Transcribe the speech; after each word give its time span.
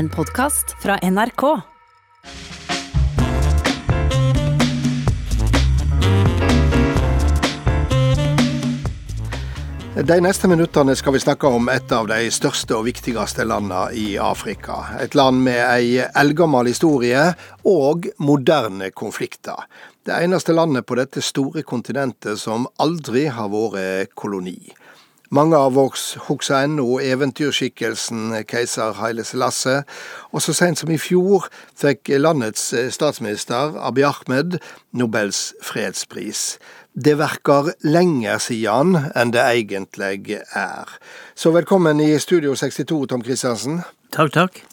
En 0.00 0.08
podkast 0.08 0.70
fra 0.82 0.94
NRK. 1.02 1.42
De 9.94 10.16
neste 10.24 10.48
minuttene 10.48 10.94
skal 10.96 11.12
vi 11.12 11.20
snakke 11.20 11.52
om 11.52 11.68
et 11.68 11.92
av 11.92 12.08
de 12.08 12.16
største 12.32 12.78
og 12.78 12.86
viktigste 12.88 13.44
landene 13.44 13.90
i 13.92 14.06
Afrika. 14.16 14.78
Et 15.04 15.12
land 15.12 15.44
med 15.44 15.60
ei 15.66 16.00
eldgammel 16.00 16.72
historie 16.72 17.26
og 17.68 18.08
moderne 18.24 18.88
konflikter. 18.96 19.68
Det 20.00 20.16
eneste 20.16 20.56
landet 20.56 20.88
på 20.88 20.96
dette 20.96 21.20
store 21.20 21.60
kontinentet 21.60 22.40
som 22.40 22.70
aldri 22.80 23.28
har 23.28 23.52
vært 23.52 24.16
koloni. 24.16 24.62
Mange 25.30 25.54
av 25.54 25.76
oss 25.78 26.16
husker 26.26 26.64
ennå 26.64 26.96
eventyrskikkelsen 27.06 28.32
keiser 28.50 28.96
Haile 28.98 29.22
Selasse, 29.22 29.76
og 30.34 30.42
så 30.42 30.50
sent 30.58 30.80
som 30.80 30.90
i 30.90 30.96
fjor 30.98 31.46
fikk 31.78 32.10
landets 32.18 32.64
statsminister 32.90 33.76
Abiy 33.78 34.08
Ahmed 34.08 34.56
Nobels 34.90 35.52
fredspris. 35.62 36.58
Det 36.98 37.14
verker 37.20 37.70
lenger 37.86 38.42
siden 38.42 38.98
enn 39.14 39.30
det 39.30 39.46
egentlig 39.46 40.40
er. 40.50 40.90
Så 41.38 41.54
velkommen 41.54 42.02
i 42.02 42.10
Studio 42.18 42.58
62, 42.58 43.06
Tom 43.14 43.22
Christiansen. 43.22 43.84
Takk, 44.10 44.34
takk. 44.34 44.64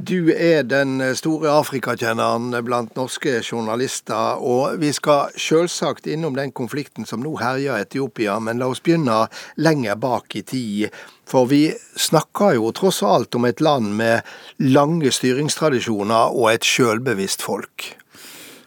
Du 0.00 0.30
er 0.32 0.62
den 0.64 1.02
store 1.12 1.50
Afrikakjenneren 1.60 2.54
blant 2.64 2.94
norske 2.96 3.42
journalister, 3.44 4.38
og 4.40 4.78
vi 4.80 4.94
skal 4.96 5.34
selvsagt 5.36 6.08
innom 6.08 6.38
den 6.38 6.54
konflikten 6.56 7.04
som 7.04 7.20
nå 7.20 7.34
herjer 7.36 7.82
Etiopia, 7.84 8.38
men 8.40 8.62
la 8.62 8.70
oss 8.72 8.80
begynne 8.80 9.26
lenger 9.60 9.98
bak 10.00 10.38
i 10.40 10.42
tid. 10.48 10.96
For 11.28 11.50
vi 11.50 11.66
snakker 12.00 12.56
jo 12.56 12.72
tross 12.72 13.02
alt 13.04 13.36
om 13.36 13.44
et 13.44 13.60
land 13.60 13.92
med 14.00 14.24
lange 14.72 15.12
styringstradisjoner 15.12 16.32
og 16.32 16.48
et 16.54 16.64
sjølbevisst 16.64 17.44
folk. 17.44 17.90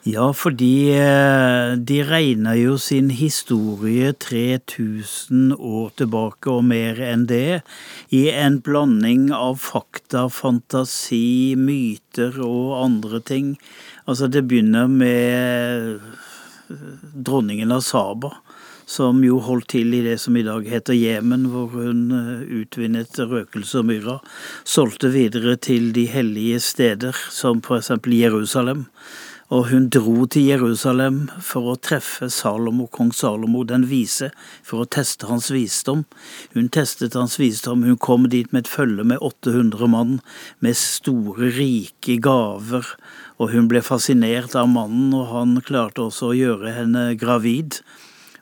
Ja, 0.03 0.25
fordi 0.35 0.91
eh, 0.99 1.77
de 1.79 2.01
regner 2.03 2.57
jo 2.59 2.73
sin 2.75 3.07
historie 3.15 4.09
3000 4.11 5.53
år 5.55 5.93
tilbake 5.95 6.51
og 6.51 6.65
mer 6.67 6.99
enn 6.99 7.23
det, 7.29 7.61
i 8.11 8.25
en 8.27 8.57
blanding 8.65 9.29
av 9.31 9.61
fakta, 9.63 10.25
fantasi, 10.27 11.55
myter 11.55 12.35
og 12.43 12.75
andre 12.81 13.23
ting. 13.23 13.55
Altså, 14.03 14.27
det 14.27 14.43
begynner 14.51 14.91
med 14.91 16.03
eh, 16.03 16.91
dronningen 17.15 17.71
av 17.71 17.87
Saba 17.87 18.35
som 18.85 19.23
jo 19.23 19.39
holdt 19.39 19.71
til 19.71 19.93
i 19.95 20.03
det 20.03 20.17
som 20.19 20.35
i 20.35 20.43
dag 20.43 20.65
heter 20.67 20.99
Jemen, 20.99 21.47
hvor 21.53 21.71
hun 21.73 22.09
eh, 22.11 22.47
utvinnet 22.59 23.23
røkelse 23.23 23.79
og 23.79 23.87
myra, 23.87 24.21
solgte 24.67 25.15
videre 25.15 25.55
til 25.55 25.93
de 25.95 26.09
hellige 26.11 26.59
steder, 26.59 27.15
som 27.31 27.63
eksempel 27.63 28.19
Jerusalem. 28.19 28.89
Og 29.53 29.67
hun 29.69 29.83
dro 29.93 30.23
til 30.33 30.47
Jerusalem 30.49 31.27
for 31.45 31.67
å 31.69 31.75
treffe 31.77 32.25
Salomo, 32.33 32.87
kong 32.89 33.11
Salomo 33.13 33.61
den 33.69 33.83
vise, 33.85 34.31
for 34.65 34.81
å 34.81 34.87
teste 34.89 35.27
hans 35.29 35.51
visdom. 35.53 36.07
Hun 36.55 36.71
testet 36.73 37.13
hans 37.13 37.37
visdom, 37.37 37.83
hun 37.85 37.99
kom 38.01 38.25
dit 38.33 38.49
med 38.49 38.63
et 38.63 38.71
følge 38.71 39.05
med 39.05 39.21
800 39.21 39.91
mann, 39.93 40.15
med 40.57 40.79
store, 40.79 41.51
rike 41.53 42.17
gaver, 42.25 42.95
og 43.37 43.53
hun 43.53 43.69
ble 43.69 43.83
fascinert 43.85 44.57
av 44.57 44.71
mannen, 44.73 45.13
og 45.13 45.29
han 45.35 45.59
klarte 45.61 46.07
også 46.07 46.31
å 46.31 46.39
gjøre 46.39 46.73
henne 46.79 47.05
gravid. 47.21 47.83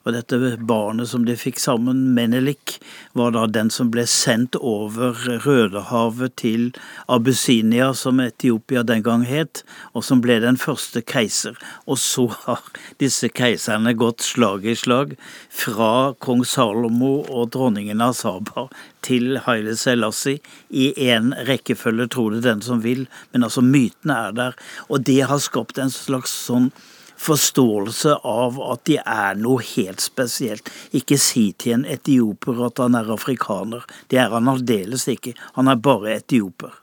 Og 0.01 0.15
dette 0.15 0.37
barnet 0.65 1.09
som 1.11 1.25
de 1.27 1.35
fikk 1.37 1.59
sammen, 1.61 1.99
Menelik, 2.15 2.79
var 3.17 3.35
da 3.35 3.45
den 3.45 3.69
som 3.73 3.91
ble 3.93 4.07
sendt 4.09 4.55
over 4.57 5.17
Rødehavet 5.45 6.35
til 6.41 6.71
Abyssinia, 7.11 7.91
som 7.97 8.21
Etiopia 8.23 8.81
den 8.87 9.03
gang 9.05 9.25
het, 9.29 9.61
og 9.93 10.05
som 10.07 10.23
ble 10.23 10.39
den 10.41 10.57
første 10.57 11.03
keiser. 11.05 11.57
Og 11.85 11.99
så 12.01 12.27
har 12.47 12.63
disse 13.01 13.29
keiserne 13.29 13.93
gått 13.97 14.25
slag 14.25 14.65
i 14.65 14.75
slag, 14.77 15.13
fra 15.49 16.13
kong 16.23 16.45
Salomo 16.47 17.19
og 17.29 17.51
dronningen 17.53 18.01
av 18.01 18.15
Saba 18.17 18.67
til 19.05 19.37
Haile 19.45 19.75
Selassie 19.77 20.41
i 20.69 20.91
én 21.09 21.33
rekkefølge, 21.47 22.09
tror 22.13 22.35
det 22.35 22.45
den 22.45 22.61
som 22.65 22.81
vil, 22.85 23.05
men 23.33 23.45
altså 23.45 23.63
mytene 23.65 24.17
er 24.29 24.37
der. 24.37 24.57
Og 24.89 25.05
det 25.05 25.21
har 25.29 25.41
skapt 25.41 25.81
en 25.81 25.93
slags 25.93 26.33
sånn 26.47 26.71
forståelse 27.21 28.15
av 28.27 28.57
at 28.73 28.85
de 28.89 28.97
er 29.01 29.37
noe 29.39 29.61
helt 29.73 30.01
spesielt. 30.01 30.71
Ikke 30.97 31.19
si 31.21 31.51
til 31.53 31.79
en 31.79 31.85
etioper 31.85 32.63
at 32.67 32.81
han 32.81 32.97
er 32.97 33.11
afrikaner. 33.13 33.85
Det 34.09 34.21
er 34.21 34.33
han 34.33 34.49
aldeles 34.51 35.07
ikke. 35.11 35.35
Han 35.57 35.71
er 35.71 35.81
bare 35.81 36.17
etioper. 36.17 36.73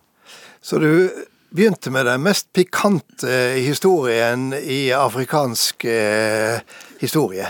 Så 0.60 0.78
du 0.82 0.90
begynte 1.50 1.90
med 1.90 2.06
den 2.06 2.22
mest 2.22 2.50
pikante 2.52 3.38
historien 3.64 4.52
i 4.58 4.88
afrikansk 4.94 5.88
eh, 5.88 6.60
historie? 7.00 7.48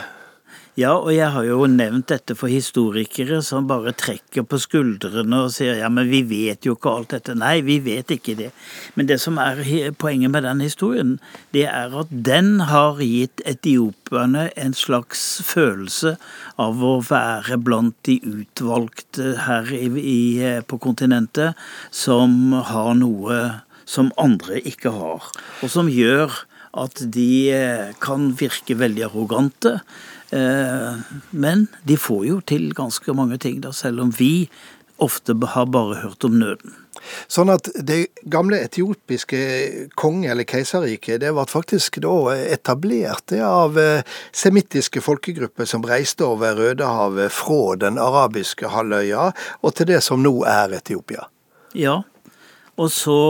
Ja, 0.78 0.92
og 0.94 1.10
jeg 1.10 1.26
har 1.34 1.42
jo 1.42 1.64
nevnt 1.66 2.06
dette 2.12 2.36
for 2.38 2.52
historikere 2.52 3.40
som 3.42 3.66
bare 3.66 3.90
trekker 3.98 4.44
på 4.46 4.60
skuldrene 4.62 5.40
og 5.42 5.50
sier 5.50 5.80
ja, 5.80 5.88
men 5.90 6.06
vi 6.06 6.20
vet 6.28 6.68
jo 6.68 6.76
ikke 6.76 6.92
alt 6.92 7.14
dette. 7.16 7.34
Nei, 7.34 7.56
vi 7.66 7.80
vet 7.82 8.12
ikke 8.14 8.36
det. 8.38 8.52
Men 8.94 9.08
det 9.10 9.16
som 9.18 9.40
er 9.42 9.58
poenget 9.98 10.30
med 10.30 10.46
den 10.46 10.62
historien, 10.62 11.16
det 11.50 11.64
er 11.66 11.96
at 11.98 12.12
den 12.12 12.60
har 12.70 13.02
gitt 13.02 13.42
etiopierne 13.42 14.52
en 14.54 14.76
slags 14.78 15.24
følelse 15.48 16.14
av 16.62 16.78
å 16.78 17.00
være 17.08 17.58
blant 17.58 17.98
de 18.06 18.20
utvalgte 18.22 19.34
her 19.48 19.74
i, 19.74 19.88
i, 19.98 20.20
på 20.62 20.78
kontinentet 20.78 21.58
som 21.90 22.54
har 22.70 22.94
noe 23.00 23.40
som 23.88 24.12
andre 24.20 24.60
ikke 24.68 24.92
har, 24.94 25.26
og 25.64 25.72
som 25.72 25.90
gjør 25.90 26.44
at 26.76 27.02
de 27.14 27.94
kan 28.02 28.32
virke 28.38 28.76
veldig 28.78 29.06
arrogante. 29.08 29.78
Eh, 30.30 30.92
men 31.30 31.66
de 31.88 31.96
får 31.96 32.26
jo 32.26 32.40
til 32.44 32.68
ganske 32.76 33.14
mange 33.16 33.38
ting, 33.40 33.62
da, 33.64 33.72
selv 33.72 34.04
om 34.04 34.12
vi 34.18 34.48
ofte 34.98 35.36
har 35.54 35.66
bare 35.70 36.02
hørt 36.02 36.26
om 36.26 36.36
nøden. 36.40 36.74
Sånn 37.30 37.52
at 37.52 37.68
det 37.86 38.08
gamle 38.26 38.58
etiopiske 38.66 39.38
konge- 39.96 40.32
eller 40.32 40.46
keiserriket 40.48 41.22
det 41.22 41.30
ble 41.32 41.44
faktisk 41.46 42.00
da 42.02 42.34
etablert 42.34 43.32
av 43.38 43.78
eh, 43.78 44.02
semittiske 44.34 45.00
folkegrupper 45.04 45.68
som 45.70 45.86
reiste 45.86 46.26
over 46.26 46.58
Rødehavet 46.58 47.32
fra 47.32 47.76
den 47.78 48.02
arabiske 48.02 48.74
halvøya 48.74 49.30
og 49.62 49.76
til 49.78 49.92
det 49.94 50.02
som 50.04 50.24
nå 50.26 50.34
er 50.50 50.74
Etiopia. 50.80 51.28
Ja, 51.78 52.00
og 52.78 52.90
så 52.94 53.20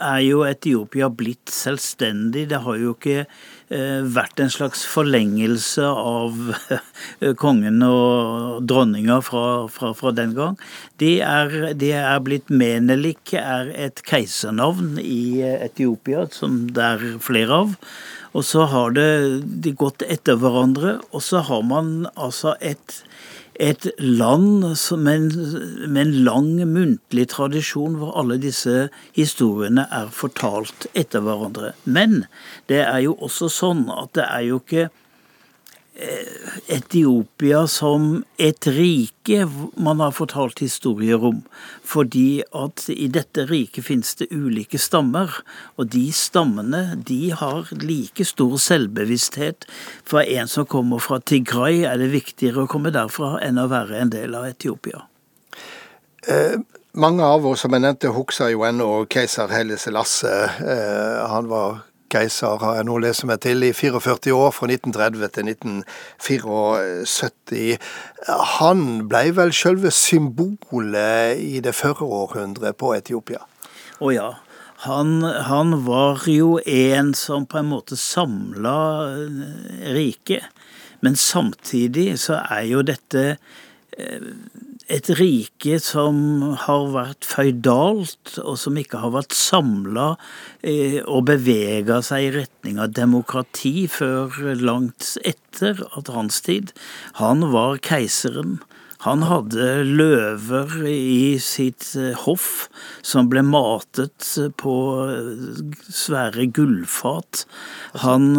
er 0.00 0.20
jo 0.24 0.44
Etiopia 0.48 1.10
blitt 1.12 1.52
selvstendig. 1.52 2.48
Det 2.50 2.62
har 2.64 2.78
jo 2.80 2.94
ikke 2.96 3.26
Eh, 3.70 4.00
vært 4.02 4.40
en 4.42 4.48
slags 4.50 4.80
forlengelse 4.90 5.84
av 5.86 6.38
eh, 6.74 7.34
kongen 7.38 7.76
og 7.86 8.64
dronninga 8.66 9.20
fra, 9.22 9.68
fra, 9.70 9.92
fra 9.94 10.10
den 10.10 10.32
gang. 10.34 10.56
Det 10.98 11.20
er, 11.22 11.54
de 11.78 11.92
er 11.94 12.18
blitt 12.26 12.50
Menelik, 12.50 13.30
er 13.38 13.70
et 13.70 14.02
keisernavn 14.08 14.98
i 14.98 15.38
Etiopia, 15.52 16.24
som 16.34 16.64
det 16.74 16.88
er 16.88 17.04
flere 17.22 17.60
av. 17.60 17.78
Og 18.34 18.42
så 18.48 18.66
har 18.72 18.90
det 18.98 19.06
de 19.62 19.76
gått 19.78 20.02
etter 20.02 20.42
hverandre, 20.42 20.96
og 21.14 21.22
så 21.22 21.44
har 21.46 21.62
man 21.62 22.08
altså 22.16 22.56
et 22.58 23.04
et 23.60 23.90
land 24.00 24.64
med 24.96 26.00
en, 26.00 26.12
lang 26.24 26.50
muntlig 26.64 27.26
tradisjon 27.34 27.98
hvor 28.00 28.14
alle 28.16 28.38
disse 28.40 28.88
historiene 29.16 29.84
er 29.92 30.08
fortalt 30.16 30.88
etter 30.96 31.20
hverandre. 31.26 31.74
Men 31.84 32.24
det 32.72 32.80
er 32.86 33.04
jo 33.04 33.18
også 33.20 33.50
sånn 33.52 33.84
at 33.92 34.14
det 34.16 34.24
er 34.24 34.46
jo 34.48 34.62
ikke 34.62 34.88
Etiopia 36.70 37.66
som 37.68 38.24
et 38.40 38.66
rike 38.66 39.44
man 39.76 40.00
har 40.00 40.14
fortalt 40.16 40.62
historier 40.62 41.22
om. 41.24 41.42
Fordi 41.84 42.42
at 42.56 42.86
i 42.92 43.08
dette 43.12 43.44
riket 43.50 43.86
finnes 43.88 44.14
det 44.20 44.30
ulike 44.32 44.80
stammer, 44.80 45.40
og 45.76 45.90
de 45.92 46.06
stammene 46.14 46.96
de 47.08 47.30
har 47.36 47.70
like 47.82 48.24
stor 48.24 48.56
selvbevissthet. 48.62 49.68
For 50.06 50.24
en 50.24 50.48
som 50.48 50.68
kommer 50.68 51.02
fra 51.02 51.20
Tigray, 51.20 51.84
er 51.84 52.00
det 52.00 52.12
viktigere 52.14 52.64
å 52.64 52.70
komme 52.70 52.94
derfra 52.94 53.36
enn 53.44 53.60
å 53.60 53.68
være 53.70 54.00
en 54.00 54.14
del 54.14 54.36
av 54.38 54.48
Etiopia. 54.48 55.04
Eh, 56.28 56.56
mange 56.92 57.24
av 57.24 57.46
oss 57.46 57.64
som 57.64 57.74
jeg 57.74 57.84
nevnte, 57.84 58.14
husker 58.14 58.50
jo 58.54 58.64
ennå 58.66 58.88
keiser 59.10 59.52
Helle 59.52 59.78
Selasse. 59.78 60.32
Eh, 60.64 61.20
han 61.30 61.50
var 61.50 61.84
keiser, 62.10 62.58
har 62.62 62.74
jeg 62.78 62.86
nå 62.88 62.94
lest 63.02 63.24
meg 63.28 63.38
til, 63.44 63.58
i 63.64 63.72
44 63.76 64.34
år, 64.34 64.50
fra 64.56 64.66
1930 64.68 65.28
til 65.36 65.44
1974. 65.54 67.78
Han 68.58 68.78
ble 69.10 69.24
vel 69.38 69.52
selve 69.56 69.90
symbolet 69.94 71.26
i 71.40 71.60
det 71.64 71.74
førre 71.78 72.04
århundret 72.20 72.74
på 72.80 72.86
Etiopia? 72.98 73.42
Å 74.00 74.08
ja. 74.14 74.30
Han, 74.86 75.24
han, 75.24 75.84
var 75.84 76.24
jo 76.30 76.58
en 76.64 77.14
som 77.14 77.44
på 77.44 77.58
en 77.60 77.68
måte 77.68 77.96
samla 78.00 79.06
riket. 79.92 80.42
Men 81.04 81.16
samtidig 81.16 82.18
så 82.20 82.34
er 82.40 82.64
jo 82.68 82.82
dette 82.84 83.34
eh, 83.34 84.20
et 84.90 85.10
rike 85.20 85.78
som 85.82 86.16
har 86.64 86.88
vært 86.94 87.26
føydalt, 87.28 88.34
og 88.42 88.56
som 88.58 88.78
ikke 88.80 89.02
har 89.04 89.14
vært 89.14 89.36
samla 89.36 90.08
eh, 90.66 90.98
og 91.04 91.28
bevega 91.30 92.00
seg 92.04 92.26
i 92.26 92.32
retning 92.40 92.80
av 92.82 92.96
demokrati 92.96 93.86
før 93.90 94.34
langt 94.58 95.14
etter 95.26 95.84
at 95.94 96.10
hans 96.10 96.42
tid. 96.46 96.74
Han 97.22 97.50
var 97.54 97.78
keiseren. 97.86 98.58
Han 99.00 99.22
hadde 99.24 99.66
løver 99.88 100.74
i 100.90 101.38
sitt 101.40 101.86
eh, 101.96 102.12
hoff 102.26 102.66
som 103.06 103.30
ble 103.32 103.44
matet 103.46 104.26
på 104.60 104.74
svære 105.86 106.50
gullfat. 106.52 107.46
Han 108.02 108.34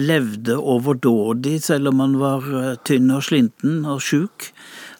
levde 0.00 0.56
overdådig 0.58 1.60
selv 1.68 1.92
om 1.92 2.02
han 2.02 2.18
var 2.24 2.50
tynn 2.88 3.12
og 3.14 3.28
slinten 3.28 3.84
og 3.84 4.02
sjuk. 4.02 4.50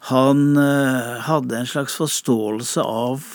Han 0.09 0.57
eh, 0.57 1.21
hadde 1.27 1.59
en 1.59 1.69
slags 1.69 1.99
forståelse 2.01 2.81
av 2.81 3.27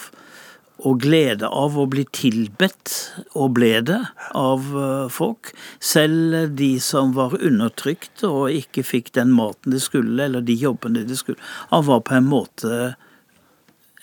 og 0.85 0.99
glede 1.01 1.47
av 1.47 1.77
å 1.79 1.85
bli 1.89 2.03
tilbedt, 2.13 2.91
og 3.33 3.53
ble 3.57 3.79
det, 3.87 4.01
av 4.35 4.65
eh, 4.75 5.05
folk. 5.13 5.53
Selv 5.79 6.55
de 6.59 6.73
som 6.83 7.13
var 7.15 7.37
undertrykt 7.39 8.25
og 8.27 8.49
ikke 8.51 8.83
fikk 8.85 9.13
den 9.15 9.31
maten 9.35 9.75
de 9.75 9.79
skulle, 9.81 10.17
eller 10.25 10.45
de 10.45 10.57
jobbene 10.59 11.05
de 11.07 11.17
skulle. 11.17 11.39
Han 11.71 11.87
var 11.87 12.03
på 12.05 12.17
en 12.17 12.27
måte 12.29 12.81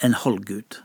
en 0.02 0.16
halvgud. 0.24 0.80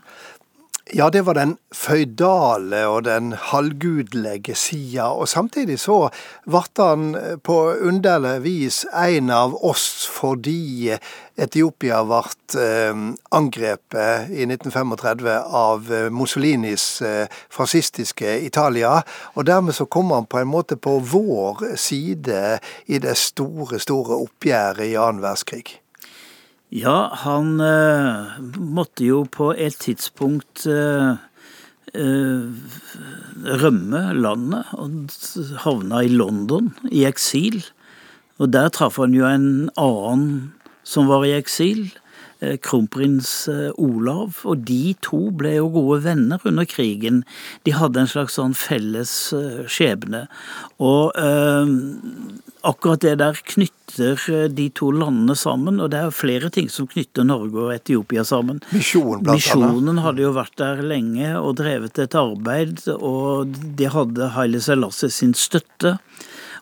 Ja, 0.92 1.10
det 1.10 1.20
var 1.26 1.34
den 1.36 1.58
føydale 1.74 2.86
og 2.88 3.02
den 3.04 3.34
halvgudelige 3.36 4.54
sida. 4.56 5.10
Og 5.12 5.28
samtidig 5.28 5.76
så 5.80 6.08
ble 6.48 6.62
han 6.78 7.10
på 7.44 7.56
underlig 7.84 8.38
vis 8.46 8.86
en 8.96 9.28
av 9.28 9.52
oss 9.68 10.06
fordi 10.08 10.94
Etiopia 11.36 11.98
ble 12.08 12.22
eh, 12.62 13.02
angrepet 13.36 14.32
i 14.32 14.46
1935 14.48 15.28
av 15.60 15.92
Mussolinis 16.08 16.86
eh, 17.02 17.26
fascistiske 17.52 18.38
Italia. 18.46 19.02
Og 19.36 19.44
dermed 19.44 19.76
så 19.76 19.84
kom 19.84 20.14
han 20.16 20.24
på 20.24 20.40
en 20.40 20.48
måte 20.48 20.80
på 20.80 20.96
vår 21.04 21.76
side 21.76 22.40
i 22.86 23.02
det 23.04 23.18
store, 23.20 23.76
store 23.76 24.22
oppgjøret 24.24 24.88
i 24.88 24.96
annen 24.96 25.20
verdenskrig. 25.20 25.82
Ja, 26.68 27.08
han 27.24 27.56
uh, 27.64 28.36
måtte 28.60 29.06
jo 29.06 29.22
på 29.24 29.54
et 29.56 29.78
tidspunkt 29.80 30.66
uh, 30.68 31.16
uh, 31.96 32.42
rømme 33.62 34.02
landet 34.12 34.74
og 34.76 35.08
havna 35.64 36.02
i 36.04 36.12
London, 36.12 36.74
i 36.92 37.06
eksil. 37.08 37.62
Og 38.36 38.52
der 38.52 38.68
traff 38.68 39.00
han 39.00 39.16
jo 39.16 39.24
en 39.24 39.70
annen 39.80 40.52
som 40.84 41.08
var 41.08 41.24
i 41.24 41.32
eksil, 41.38 41.88
kronprins 42.62 43.30
Olav. 43.74 44.42
Og 44.48 44.64
de 44.68 44.94
to 45.04 45.28
ble 45.34 45.56
jo 45.56 45.70
gode 45.74 46.02
venner 46.06 46.42
under 46.46 46.68
krigen. 46.68 47.24
De 47.66 47.74
hadde 47.74 48.04
en 48.04 48.10
slags 48.10 48.38
sånn 48.38 48.54
felles 48.58 49.14
skjebne. 49.66 50.26
Og 50.78 51.16
akkurat 52.68 53.00
det 53.00 53.14
der 53.20 53.38
knytter 53.52 54.20
eh, 54.32 54.46
de 54.52 54.68
to 54.74 54.90
landene 54.94 55.36
sammen, 55.38 55.80
og 55.82 55.92
det 55.92 56.02
er 56.02 56.14
flere 56.14 56.50
ting 56.54 56.68
som 56.72 56.88
knytter 56.90 57.26
Norge 57.28 57.66
og 57.66 57.74
Etiopia 57.74 58.24
sammen. 58.26 58.60
Misjonen, 58.74 59.24
blant 59.24 59.38
Misjonen 59.38 60.02
hadde 60.04 60.24
jo 60.26 60.34
vært 60.36 60.56
der 60.60 60.82
lenge 60.84 61.34
og 61.38 61.58
drevet 61.62 62.00
et 62.02 62.16
arbeid, 62.18 62.84
og 62.96 63.58
de 63.78 63.92
hadde 63.92 64.32
Haile 64.36 64.62
Selassie 64.64 65.12
sin 65.12 65.36
støtte. 65.38 65.98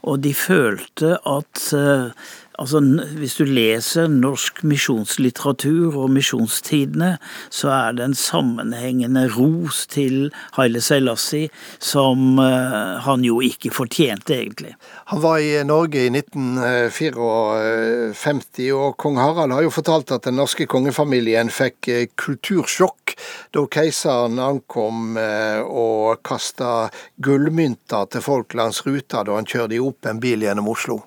Og 0.06 0.20
de 0.22 0.30
følte 0.36 1.16
at 1.26 1.62
eh, 1.74 2.10
Altså, 2.58 2.80
Hvis 3.18 3.34
du 3.36 3.44
leser 3.44 4.08
norsk 4.08 4.62
misjonslitteratur 4.64 5.96
og 6.00 6.10
misjonstidene, 6.14 7.18
så 7.52 7.68
er 7.74 7.92
det 7.96 8.04
en 8.04 8.14
sammenhengende 8.16 9.28
ros 9.34 9.86
til 9.92 10.32
Haile 10.56 10.80
Selassie 10.80 11.48
som 11.78 12.38
uh, 12.40 12.96
han 13.04 13.24
jo 13.26 13.40
ikke 13.44 13.70
fortjente, 13.74 14.34
egentlig. 14.34 14.74
Han 15.12 15.22
var 15.22 15.38
i 15.44 15.64
Norge 15.68 16.06
i 16.06 16.10
1954, 16.12 18.72
og 18.76 18.96
kong 19.00 19.16
Harald 19.20 19.52
har 19.52 19.62
jo 19.66 19.70
fortalt 19.74 20.12
at 20.16 20.24
den 20.28 20.36
norske 20.40 20.66
kongefamilien 20.70 21.50
fikk 21.52 21.88
eh, 21.92 22.06
kultursjokk 22.16 23.14
da 23.54 23.60
keiseren 23.72 24.38
ankom 24.42 25.16
eh, 25.20 25.60
og 25.60 26.22
kasta 26.26 26.88
gullmynter 27.22 28.08
til 28.12 28.24
folk 28.24 28.54
langs 28.58 28.82
ruta 28.86 29.24
da 29.26 29.32
han 29.38 29.48
kjørte 29.48 29.82
opp 29.82 30.10
en 30.10 30.22
bil 30.22 30.46
gjennom 30.46 30.68
Oslo. 30.72 31.02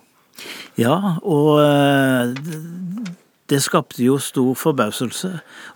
Ja, 0.80 1.18
og 1.24 1.60
eh, 1.64 2.34
det 3.50 3.62
skapte 3.66 4.04
jo 4.04 4.20
stor 4.22 4.54
forbauselse. 4.60 5.32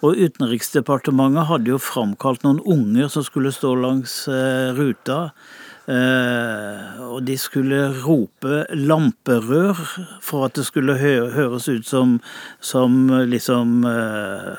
Og 0.05 0.19
Utenriksdepartementet 0.21 1.49
hadde 1.49 1.73
jo 1.73 1.81
framkalt 1.81 2.45
noen 2.45 2.61
unger 2.61 3.09
som 3.11 3.25
skulle 3.25 3.53
stå 3.55 3.73
langs 3.79 4.23
eh, 4.31 4.71
ruta 4.77 5.31
og 5.83 7.25
de 7.27 7.35
skulle 7.37 7.89
rope 8.05 8.65
'lamperør' 8.71 9.81
for 10.23 10.45
at 10.45 10.55
det 10.55 10.65
skulle 10.65 10.95
hø 10.95 11.29
høres 11.33 11.67
ut 11.67 11.85
som, 11.85 12.21
som 12.61 13.09
liksom 13.27 13.83
uh, 13.83 14.55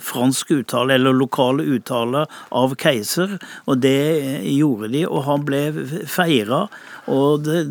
fransk 0.00 0.50
uttale, 0.50 0.94
eller 0.94 1.12
lokal 1.12 1.60
uttale 1.60 2.24
av 2.50 2.74
keiser. 2.80 3.36
Og 3.66 3.82
det 3.84 4.00
gjorde 4.48 4.88
de, 4.94 5.04
og 5.06 5.26
han 5.28 5.44
ble 5.44 5.62
feira. 6.08 6.64
Og 7.12 7.44
det, 7.44 7.66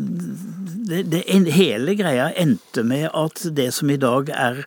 det, 0.88 1.04
det, 1.10 1.24
hele 1.52 1.96
greia 1.98 2.30
endte 2.38 2.86
med 2.86 3.10
at 3.10 3.42
det 3.56 3.72
som 3.74 3.90
i 3.90 4.00
dag 4.00 4.30
er 4.30 4.64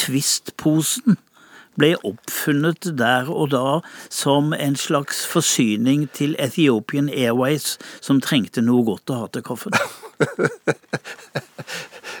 Twist-posen, 0.00 1.18
ble 1.76 1.94
oppfunnet 2.06 2.90
der 2.98 3.30
og 3.32 3.50
da 3.54 3.80
som 4.08 4.52
en 4.56 4.76
slags 4.76 5.24
forsyning 5.28 6.08
til 6.16 6.36
Ethiopian 6.42 7.08
Airways, 7.12 7.76
som 8.00 8.20
trengte 8.20 8.64
noe 8.64 8.84
godt 8.86 9.12
å 9.12 9.20
ha 9.22 9.28
til 9.32 9.46
kaffen. 9.46 9.76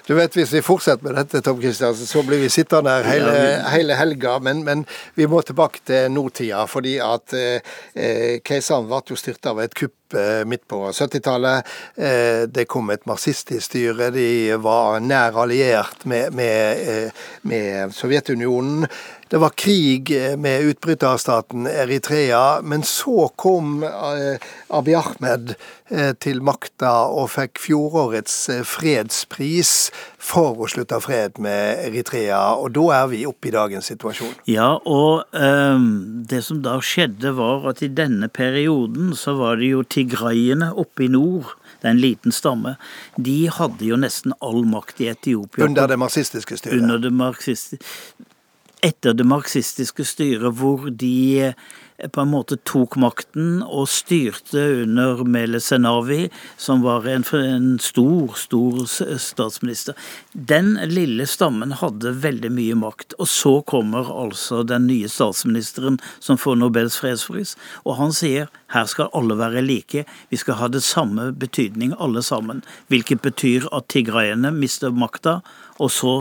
Du 0.06 0.14
vet, 0.14 0.36
Hvis 0.36 0.52
vi 0.54 0.62
fortsetter 0.62 1.02
med 1.02 1.16
dette, 1.18 1.40
Tom 1.42 1.58
Kristiansen, 1.58 2.06
så 2.06 2.22
blir 2.22 2.38
vi 2.38 2.48
sittende 2.52 2.92
her 2.94 3.08
hele, 3.10 3.32
hele 3.72 3.94
helga. 3.98 4.36
Men, 4.38 4.62
men, 4.64 4.84
vi 5.18 5.26
må 5.26 5.40
tilbake 5.42 5.82
til 5.86 6.12
nåtida, 6.14 6.62
fordi 6.70 6.98
at 7.02 7.34
eh, 7.34 7.58
eh 7.94 8.38
keiseren 8.46 8.86
ble 8.86 9.02
jo 9.10 9.18
styrta 9.18 9.50
av 9.50 9.64
et 9.64 9.74
kupp 9.74 10.05
midt 10.46 10.68
på 10.68 10.92
70-tallet. 10.92 11.66
Eh, 11.96 12.42
det 12.46 12.68
kom 12.70 12.90
et 12.90 13.06
marxistisk 13.06 13.66
styre. 13.66 14.10
De 14.14 14.54
var 14.62 15.00
nær 15.00 15.38
alliert 15.42 16.04
med, 16.04 16.34
med, 16.36 16.82
eh, 16.86 17.26
med 17.42 17.94
Sovjetunionen. 17.94 18.86
Det 19.28 19.36
var 19.36 19.48
krig 19.48 20.10
eh, 20.10 20.36
med 20.36 20.62
utbryterstaten 20.62 21.66
Eritrea, 21.66 22.60
men 22.62 22.82
så 22.82 23.28
kom 23.36 23.82
eh, 23.82 24.38
Abiy 24.68 24.94
Ahmed 24.94 25.54
eh, 25.90 26.12
til 26.22 26.44
makta 26.46 26.92
og 27.10 27.32
fikk 27.34 27.58
fjorårets 27.58 28.36
fredspris 28.62 29.72
for 30.26 30.58
å 30.58 30.66
slutte 30.70 30.98
fred 31.04 31.38
med 31.42 31.84
Eritrea, 31.86 32.40
og 32.58 32.72
da 32.74 32.86
er 32.96 33.10
vi 33.12 33.22
oppe 33.28 33.50
i 33.50 33.54
dagens 33.54 33.90
situasjon. 33.92 34.34
Ja, 34.50 34.72
og 34.82 35.22
um, 35.30 36.24
det 36.26 36.42
som 36.48 36.64
da 36.64 36.78
skjedde 36.82 37.30
var 37.38 37.68
at 37.70 37.84
i 37.86 37.90
denne 37.92 38.28
perioden 38.32 39.14
så 39.18 39.36
var 39.38 39.60
det 39.60 39.70
jo 39.70 39.84
tigraiene 39.86 40.72
oppe 40.74 41.06
i 41.06 41.12
nord 41.12 41.54
det 41.76 41.90
er 41.90 41.92
en 41.92 42.00
liten 42.00 42.32
stamme. 42.32 42.72
De 43.20 43.50
hadde 43.52 43.84
jo 43.84 43.98
nesten 44.00 44.32
all 44.42 44.64
makt 44.66 45.02
i 45.04 45.10
Etiopia. 45.12 45.66
Under 45.66 45.86
det 45.86 45.98
marxistiske 46.00 46.56
styret? 46.58 46.80
Under 46.80 46.98
det 46.98 47.12
marxistiske 47.14 47.84
etter 48.84 49.14
det 49.16 49.24
marxistiske 49.26 50.04
styret, 50.04 50.52
hvor 50.58 50.90
de 50.90 51.52
på 52.12 52.20
en 52.20 52.28
måte 52.30 52.58
tok 52.68 52.96
makten 53.00 53.62
og 53.64 53.88
styrte 53.88 54.62
under 54.82 55.22
Mele 55.24 55.60
Senavi, 55.60 56.28
som 56.60 56.82
var 56.84 57.06
en, 57.08 57.24
en, 57.38 57.68
stor, 57.82 58.34
stor 58.36 58.82
statsminister. 59.20 59.96
Den 60.32 60.74
lille 60.90 61.26
stammen 61.26 61.72
hadde 61.80 62.12
veldig 62.22 62.52
mye 62.52 62.76
makt. 62.78 63.16
Og 63.18 63.30
så 63.32 63.54
kommer 63.68 64.10
altså 64.12 64.62
den 64.66 64.88
nye 64.90 65.08
statsministeren 65.08 65.98
som 66.20 66.40
får 66.40 66.60
Nobels 66.60 66.98
fredspris, 67.00 67.56
og 67.84 67.96
han 68.00 68.12
sier 68.16 68.50
her 68.74 68.88
skal 68.90 69.12
alle 69.16 69.38
være 69.38 69.64
like, 69.64 70.04
vi 70.28 70.40
skal 70.40 70.60
ha 70.60 70.68
det 70.68 70.84
samme 70.84 71.30
betydning 71.32 71.94
alle 72.02 72.22
sammen. 72.22 72.62
Hvilket 72.92 73.24
betyr 73.24 73.70
at 73.72 73.88
tigraiene 73.92 74.52
mister 74.52 74.92
makta, 74.92 75.40
og 75.80 75.92
så 75.92 76.14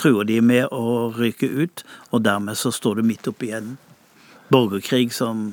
truer 0.00 0.26
de 0.26 0.40
med 0.42 0.66
å 0.72 1.12
ryke 1.14 1.46
ut, 1.46 1.84
og 2.10 2.24
dermed 2.26 2.58
så 2.58 2.72
står 2.74 2.98
du 2.98 3.06
midt 3.06 3.28
oppi 3.30 3.52
en 3.54 3.76
borgerkrig 4.52 5.10
som 5.16 5.52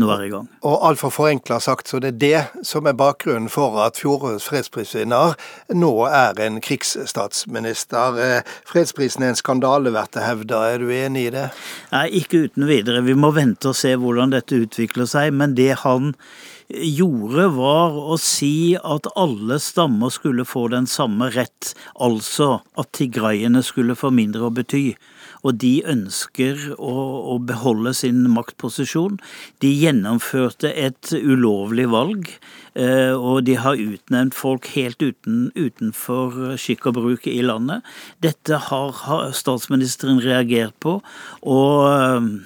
nå 0.00 0.08
er 0.08 0.22
i 0.24 0.30
gang. 0.32 0.46
Og 0.64 0.84
altfor 0.88 1.12
forenkla 1.12 1.58
sagt, 1.60 1.90
så 1.90 2.00
det 2.00 2.14
er 2.14 2.20
det 2.22 2.66
som 2.66 2.86
er 2.88 2.96
bakgrunnen 2.96 3.50
for 3.52 3.76
at 3.84 3.98
fjorårets 4.00 4.46
fredsprisvinner 4.48 5.34
nå 5.76 5.90
er 6.08 6.40
en 6.40 6.60
krigsstatsminister. 6.64 8.16
Eh, 8.16 8.54
fredsprisen 8.68 9.26
er 9.26 9.34
en 9.34 9.40
skandale, 9.40 9.92
blir 9.92 10.08
det 10.14 10.24
hevda. 10.24 10.62
Er 10.72 10.80
du 10.80 10.88
enig 10.96 11.26
i 11.28 11.34
det? 11.34 11.50
Nei, 11.92 12.06
ikke 12.22 12.46
uten 12.46 12.66
videre. 12.70 13.04
Vi 13.04 13.18
må 13.18 13.34
vente 13.36 13.72
og 13.72 13.76
se 13.76 13.92
hvordan 14.00 14.32
dette 14.32 14.62
utvikler 14.64 15.08
seg. 15.10 15.34
Men 15.36 15.56
det 15.58 15.74
han 15.84 16.14
gjorde, 16.72 17.50
var 17.58 17.92
å 17.92 18.16
si 18.20 18.78
at 18.80 19.10
alle 19.18 19.58
stammer 19.60 20.12
skulle 20.14 20.48
få 20.48 20.70
den 20.72 20.88
samme 20.88 21.28
rett, 21.34 21.74
altså 22.00 22.62
at 22.80 22.94
tigraiene 22.96 23.60
skulle 23.66 23.98
få 23.98 24.12
mindre 24.14 24.48
å 24.48 24.54
bety. 24.56 24.86
Og 25.42 25.58
de 25.62 25.72
ønsker 25.90 26.72
å, 26.76 26.94
å 27.34 27.36
beholde 27.42 27.92
sin 27.98 28.22
maktposisjon. 28.30 29.18
De 29.62 29.70
gjennomførte 29.70 30.70
et 30.70 31.12
ulovlig 31.18 31.88
valg, 31.92 32.30
eh, 32.78 33.12
og 33.12 33.44
de 33.48 33.58
har 33.58 33.80
utnevnt 33.82 34.38
folk 34.38 34.70
helt 34.76 35.02
uten, 35.02 35.50
utenfor 35.58 36.56
skikk 36.62 36.88
og 36.90 36.98
bruk 37.00 37.28
i 37.30 37.40
landet. 37.44 37.82
Dette 38.24 38.60
har, 38.70 38.94
har 39.06 39.30
statsministeren 39.36 40.22
reagert 40.22 40.78
på, 40.82 41.00
og 41.42 42.42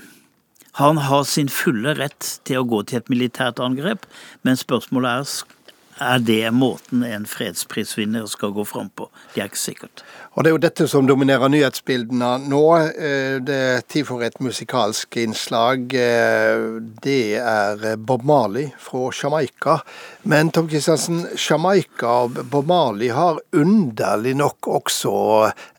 han 0.76 0.98
har 1.00 1.22
sin 1.24 1.48
fulle 1.48 1.94
rett 1.96 2.34
til 2.44 2.60
å 2.60 2.66
gå 2.68 2.82
til 2.84 3.00
et 3.00 3.12
militært 3.12 3.62
angrep, 3.64 4.04
men 4.44 4.58
spørsmålet 4.60 5.22
er 5.22 5.55
er 6.02 6.18
det 6.20 6.50
måten 6.52 7.04
en 7.06 7.24
fredsprisvinner 7.28 8.26
skal 8.28 8.52
gå 8.52 8.64
fram 8.68 8.90
på? 8.92 9.08
Det 9.34 9.42
er 9.42 9.50
ikke 9.50 9.62
sikkert. 9.62 10.02
Og 10.36 10.44
Det 10.44 10.50
er 10.50 10.54
jo 10.54 10.60
dette 10.60 10.86
som 10.88 11.06
dominerer 11.08 11.48
nyhetsbildene 11.48 12.48
nå. 12.50 12.62
Eh, 12.76 13.38
det 13.40 13.56
er 13.56 13.80
tid 13.88 14.04
for 14.04 14.20
et 14.22 14.36
musikalsk 14.40 15.16
innslag. 15.16 15.94
Eh, 15.96 16.80
det 17.02 17.40
er 17.40 17.96
Bob 17.96 18.24
Marley 18.28 18.68
fra 18.78 19.08
Jamaica. 19.16 19.80
Men 20.22 20.50
Tom 20.50 20.68
Kristiansen, 20.68 21.24
Jamaica 21.36 22.26
og 22.26 22.42
Bob 22.50 22.68
Marley 22.68 23.08
har 23.08 23.40
underlig 23.52 24.36
nok 24.36 24.68
også 24.68 25.16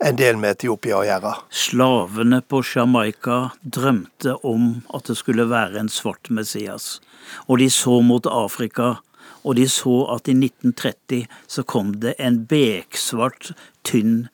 en 0.02 0.18
del 0.18 0.42
med 0.42 0.58
Etiopia 0.58 0.98
å 0.98 1.06
gjøre? 1.06 1.36
Slavene 1.54 2.42
på 2.42 2.64
Jamaica 2.66 3.52
drømte 3.62 4.40
om 4.42 4.82
at 4.90 5.06
det 5.06 5.20
skulle 5.22 5.46
være 5.52 5.78
en 5.84 5.92
svart 5.92 6.32
Messias. 6.34 6.98
Og 7.46 7.60
de 7.62 7.70
så 7.70 8.02
mot 8.02 8.26
Afrika 8.26 8.96
og 9.48 9.56
de 9.56 9.68
så 9.72 9.96
at 10.12 10.27
i 10.27 10.36
1930 10.36 11.27
så 11.48 11.63
kom 11.63 11.94
det 12.04 12.18
en 12.20 12.42
beksvart, 12.50 13.54
tynn, 13.88 14.27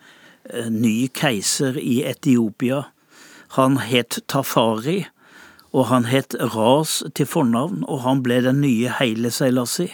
eh, 0.50 0.70
ny 0.74 1.08
keiser 1.14 1.78
i 1.78 2.02
Etiopia. 2.10 2.88
Han 3.60 3.78
het 3.78 4.24
Tafari, 4.28 5.04
og 5.74 5.88
han 5.88 6.06
het 6.10 6.36
Ras 6.40 7.04
til 7.14 7.30
fornavn, 7.30 7.84
og 7.88 8.02
han 8.02 8.24
ble 8.26 8.42
den 8.42 8.62
nye 8.62 8.90
Heile 9.00 9.30
Seilasi. 9.32 9.92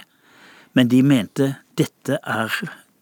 Men 0.74 0.88
de 0.88 1.04
mente 1.04 1.56
dette 1.76 2.20
er 2.24 2.54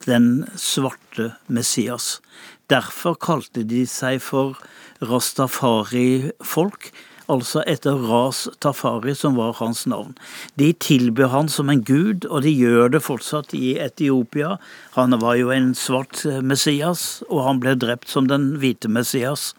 den 0.06 0.48
svarte 0.56 1.36
Messias. 1.48 2.22
Derfor 2.70 3.14
kalte 3.14 3.64
de 3.64 3.86
seg 3.90 4.22
for 4.22 4.58
rastafari-folk, 5.02 6.92
altså 7.32 7.64
etter 7.68 7.98
Ras 8.08 8.46
Tafari, 8.64 9.16
som 9.16 9.36
var 9.40 9.58
hans 9.60 9.86
navn. 9.90 10.16
De 10.60 10.72
tilbyr 10.74 11.32
han 11.34 11.52
som 11.52 11.70
en 11.70 11.84
gud, 11.84 12.26
og 12.26 12.44
de 12.46 12.54
gjør 12.54 12.94
det 12.96 13.04
fortsatt 13.06 13.54
i 13.58 13.76
Etiopia. 13.84 14.56
Han 14.96 15.18
var 15.22 15.38
jo 15.40 15.52
en 15.54 15.74
svart 15.78 16.24
Messias, 16.42 17.24
og 17.30 17.44
han 17.48 17.62
ble 17.64 17.76
drept 17.80 18.10
som 18.12 18.30
den 18.32 18.56
hvite 18.62 18.92
Messias, 18.92 19.52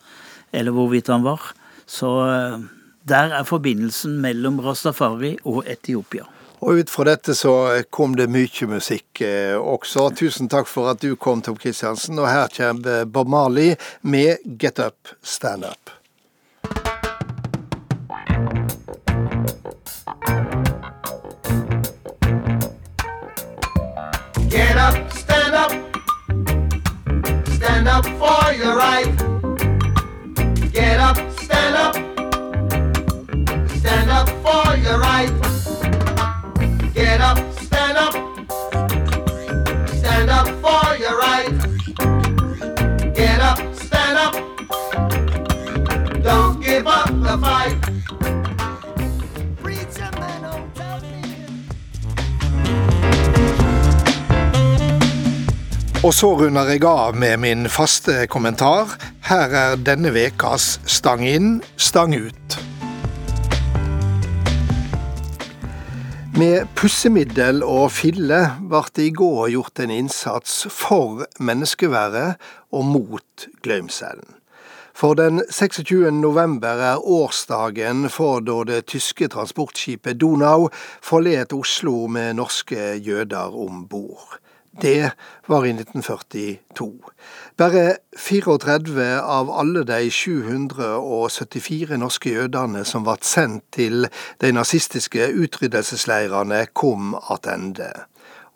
eller 0.52 0.74
hvorvidt 0.74 1.12
han 1.12 1.26
var. 1.26 1.52
Så 1.88 2.14
eh, 2.28 2.58
der 3.08 3.36
er 3.36 3.46
forbindelsen 3.48 4.18
mellom 4.24 4.60
Rastafari 4.64 5.36
og 5.44 5.64
Etiopia. 5.68 6.26
Og 6.58 6.80
ut 6.80 6.90
fra 6.90 7.04
dette 7.06 7.36
så 7.38 7.52
kom 7.94 8.16
det 8.18 8.26
mye 8.34 8.66
musikk 8.70 9.22
eh, 9.22 9.54
også. 9.54 10.08
Tusen 10.18 10.50
takk 10.50 10.66
for 10.66 10.90
at 10.90 11.02
du 11.04 11.14
kom, 11.16 11.42
Tom 11.44 11.56
Kristiansen. 11.56 12.18
Og 12.18 12.26
her 12.26 12.50
kommer 12.54 13.06
Bob 13.06 13.30
Marley 13.30 13.76
med 14.02 14.42
Get 14.58 14.82
Up, 14.82 15.14
Stand 15.22 15.64
up, 15.64 15.97
Og 56.08 56.14
så 56.16 56.28
runder 56.32 56.70
jeg 56.72 56.86
av 56.88 57.16
med 57.20 57.34
min 57.42 57.66
faste 57.68 58.22
kommentar. 58.32 58.94
Her 59.28 59.52
er 59.52 59.74
denne 59.76 60.08
vekas 60.14 60.78
Stang 60.88 61.20
inn, 61.28 61.58
stang 61.76 62.14
ut. 62.16 62.56
Med 66.40 66.64
pussemiddel 66.80 67.60
og 67.60 67.92
fille 67.92 68.40
ble 68.72 68.82
det 68.96 69.10
i 69.10 69.12
går 69.20 69.52
gjort 69.52 69.84
en 69.84 69.92
innsats 69.98 70.56
for 70.72 71.26
menneskeværet 71.44 72.40
og 72.72 72.88
mot 72.88 73.48
glømselen. 73.60 74.32
For 74.96 75.12
den 75.12 75.44
26. 75.52 76.08
november 76.24 76.86
er 76.94 77.04
årsdagen 77.04 78.08
for 78.08 78.40
da 78.40 78.62
det 78.64 78.86
tyske 78.96 79.28
transportskipet 79.36 80.16
Donau 80.24 80.70
forlot 81.04 81.52
Oslo 81.52 82.06
med 82.08 82.38
norske 82.40 82.94
jøder 82.96 83.52
om 83.52 83.84
bord. 83.84 84.40
Det 84.82 85.10
var 85.48 85.64
i 85.64 85.70
1942. 85.70 86.92
Bare 87.56 87.96
34 88.16 89.20
av 89.20 89.50
alle 89.50 89.82
de 89.84 90.10
774 90.10 91.98
norske 91.98 92.30
jødene 92.30 92.84
som 92.86 93.02
ble 93.02 93.16
sendt 93.26 93.64
til 93.74 94.06
de 94.40 94.52
nazistiske 94.54 95.32
utryddelsesleirene, 95.34 96.66
kom 96.74 97.16
tilbake. 97.42 97.90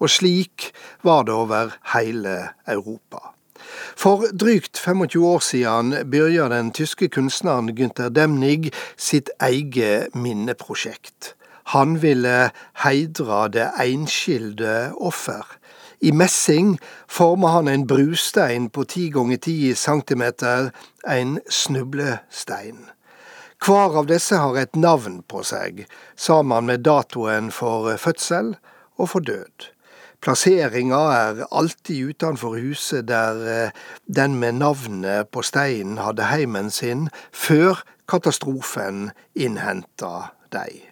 Og 0.02 0.10
slik 0.10 0.70
var 1.02 1.22
det 1.26 1.34
over 1.34 1.74
hele 1.94 2.38
Europa. 2.66 3.32
For 3.96 4.26
drygt 4.40 4.78
25 4.78 5.24
år 5.26 5.38
siden 5.38 5.94
begynte 6.10 6.54
den 6.54 6.72
tyske 6.72 7.08
kunstneren 7.08 7.70
Günther 7.78 8.10
Demnig 8.10 8.72
sitt 8.96 9.30
eget 9.40 10.14
minneprosjekt. 10.14 11.34
Han 11.64 12.02
ville 12.02 12.50
heidre 12.82 13.48
det 13.48 13.68
enskilde 13.80 14.92
offer 14.98 15.46
i 16.02 16.10
messing 16.10 16.78
former 17.08 17.54
han 17.56 17.68
en 17.70 17.86
brustein 17.86 18.68
på 18.74 18.84
ti 18.90 19.08
ganger 19.14 19.38
ti 19.38 19.74
centimeter, 19.78 20.72
en 21.06 21.38
snublestein. 21.48 22.88
Hver 23.62 23.94
av 24.00 24.08
disse 24.10 24.34
har 24.34 24.58
et 24.58 24.74
navn 24.74 25.20
på 25.30 25.44
seg, 25.46 25.84
sammen 26.18 26.66
med 26.66 26.82
datoen 26.82 27.52
for 27.54 27.94
fødsel 28.02 28.56
og 28.98 29.12
for 29.14 29.22
død. 29.22 29.70
Plasseringa 30.22 31.00
er 31.14 31.44
alltid 31.50 32.10
utenfor 32.10 32.58
huset 32.58 33.08
der 33.08 33.42
eh, 33.54 33.74
den 34.06 34.36
med 34.38 34.58
navnet 34.58 35.30
på 35.34 35.42
steinen 35.42 35.98
hadde 35.98 36.30
heimen 36.30 36.70
sin 36.70 37.08
før 37.30 37.82
katastrofen 38.10 39.10
innhenta 39.34 40.30
dei. 40.54 40.91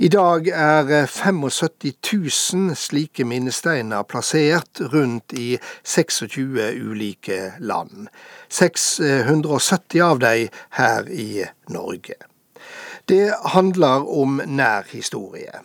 I 0.00 0.06
dag 0.08 0.46
er 0.46 1.06
75 1.06 2.52
000 2.54 2.76
slike 2.78 3.24
minnesteiner 3.26 4.04
plassert 4.06 4.78
rundt 4.92 5.34
i 5.34 5.56
26 5.82 6.60
ulike 6.86 7.38
land. 7.58 8.06
670 8.46 9.98
av 10.06 10.22
dem 10.22 10.54
her 10.78 11.10
i 11.10 11.42
Norge. 11.74 12.14
Det 13.10 13.34
handler 13.56 14.06
om 14.06 14.38
nær 14.46 14.86
historie. 14.92 15.64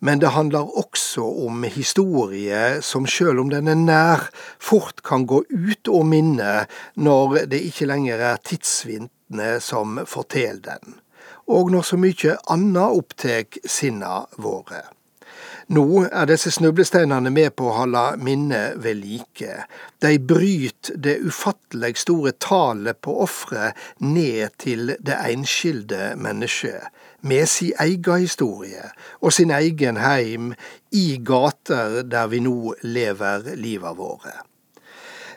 Men 0.00 0.24
det 0.24 0.32
handler 0.32 0.72
også 0.78 1.28
om 1.44 1.68
historie 1.68 2.80
som 2.80 3.04
selv 3.04 3.44
om 3.44 3.52
den 3.52 3.68
er 3.68 3.84
nær, 3.84 4.28
fort 4.56 5.04
kan 5.04 5.28
gå 5.28 5.44
ut 5.44 5.92
og 5.92 6.08
minne 6.08 6.64
når 6.96 7.42
det 7.52 7.60
ikke 7.68 7.92
lenger 7.92 8.30
er 8.32 8.44
tidsvintene 8.48 9.58
som 9.60 10.00
forteller 10.08 10.72
den 10.72 11.03
og 11.46 11.72
når 11.72 11.88
så 11.90 12.00
mykje 12.00 12.36
anna 12.52 12.90
opptek 12.94 13.58
sinna 13.64 14.24
våre. 14.36 14.82
Nå 15.72 16.04
er 16.04 16.26
disse 16.28 16.50
snublesteinene 16.52 17.30
med 17.32 17.54
på 17.56 17.70
å 17.70 17.76
holde 17.78 18.02
minnet 18.20 18.76
ved 18.84 18.98
like. 19.00 19.62
De 20.04 20.18
bryter 20.20 20.98
det 21.00 21.16
ufattelig 21.24 21.94
store 22.02 22.34
tallet 22.36 23.00
på 23.00 23.16
ofre 23.24 23.72
ned 24.04 24.58
til 24.60 24.92
det 25.00 25.16
enskilde 25.32 26.12
mennesket, 26.20 26.92
med 27.24 27.48
sin 27.48 27.72
egen 27.80 28.26
historie 28.26 28.90
og 29.22 29.32
sin 29.32 29.54
egen 29.56 29.96
heim 29.96 30.52
i 30.92 31.06
gater 31.24 32.02
der 32.04 32.28
vi 32.28 32.44
nå 32.44 32.74
lever 32.84 33.54
livet 33.56 33.96
våre. 33.96 34.42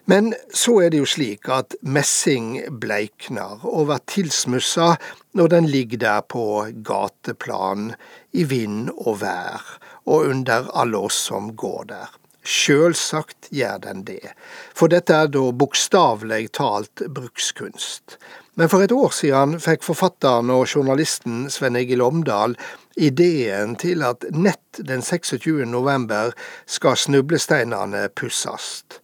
Men 0.09 0.31
så 0.55 0.77
er 0.85 0.91
det 0.93 1.01
jo 1.01 1.07
slik 1.09 1.49
at 1.51 1.75
messing 1.83 2.61
bleikner 2.79 3.59
og 3.67 3.89
blir 3.89 4.03
tilsmussa 4.07 4.93
når 5.35 5.49
den 5.51 5.67
ligger 5.67 5.99
der 6.03 6.21
på 6.23 6.45
gateplan, 6.87 7.91
i 8.31 8.45
vind 8.47 8.87
og 8.95 9.19
vær, 9.21 9.65
og 10.07 10.29
under 10.31 10.69
alle 10.71 11.01
oss 11.09 11.17
som 11.27 11.51
går 11.59 11.89
der. 11.91 12.13
Sjølsagt 12.47 13.49
gjør 13.51 13.81
den 13.83 14.05
det, 14.07 14.31
for 14.71 14.87
dette 14.87 15.11
er 15.11 15.27
da 15.27 15.41
bokstavelig 15.51 16.53
talt 16.55 17.03
brukskunst. 17.11 18.15
Men 18.55 18.71
for 18.71 18.85
et 18.85 18.93
år 18.95 19.11
siden 19.11 19.57
fikk 19.59 19.83
forfatteren 19.85 20.53
og 20.55 20.69
journalisten 20.71 21.49
Sven 21.51 21.75
Egil 21.75 22.01
Omdal 22.01 22.55
ideen 22.95 23.75
til 23.75 24.07
at 24.07 24.23
nett 24.31 24.79
den 24.79 25.03
26. 25.03 25.67
november 25.67 26.31
skal 26.65 26.95
snublesteinene 26.95 28.07
pussast. 28.15 29.01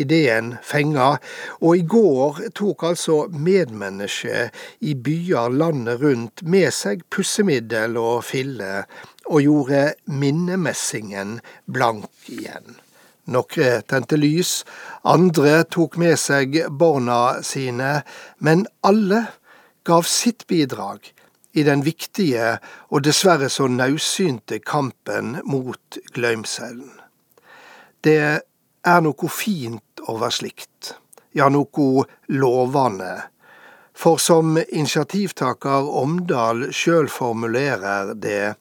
Ideen 0.00 0.56
fenga, 0.66 1.18
og 1.62 1.76
i 1.78 1.84
går 1.86 2.40
tok 2.58 2.82
altså 2.90 3.18
medmennesker 3.30 4.50
i 4.82 4.94
byer 4.94 5.54
landet 5.54 6.00
rundt 6.02 6.42
med 6.42 6.72
seg 6.74 7.04
pussemiddel 7.14 7.98
og 8.00 8.24
fille, 8.26 8.84
og 9.30 9.44
gjorde 9.44 9.84
minnemessingen 10.10 11.38
blank 11.70 12.10
igjen. 12.26 12.80
Noen 13.30 13.84
tente 13.88 14.18
lys, 14.20 14.64
andre 15.08 15.62
tok 15.64 15.96
med 16.02 16.18
seg 16.20 16.58
barna 16.68 17.40
sine, 17.46 18.02
men 18.44 18.66
alle 18.84 19.22
gav 19.86 20.04
sitt 20.08 20.44
bidrag 20.50 21.08
i 21.54 21.62
den 21.62 21.84
viktige 21.86 22.56
og 22.90 23.04
dessverre 23.06 23.48
så 23.52 23.68
naudsynte 23.70 24.58
kampen 24.58 25.38
mot 25.46 25.98
gløymselen. 26.16 26.90
Det 28.04 28.42
er 28.84 29.00
noe 29.04 29.30
fint 29.32 30.04
over 30.10 30.32
slikt, 30.34 30.94
ja, 31.32 31.48
noe 31.48 32.04
lovende. 32.28 33.14
For 33.94 34.18
som 34.18 34.58
initiativtaker 34.58 35.86
Omdal 36.02 36.68
sjøl 36.74 37.08
formulerer 37.08 38.14
det, 38.18 38.54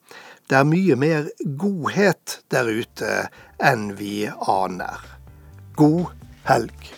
det 0.47 0.59
er 0.59 0.67
mye 0.69 0.97
mer 0.99 1.29
godhet 1.57 2.39
der 2.53 2.69
ute 2.69 3.13
enn 3.63 3.93
vi 3.97 4.27
aner. 4.29 5.01
God 5.75 6.11
helg. 6.47 6.91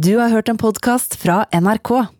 Du 0.00 0.16
har 0.16 0.32
hørt 0.32 0.48
en 0.48 0.58
podkast 0.58 1.14
fra 1.20 1.44
NRK. 1.52 2.19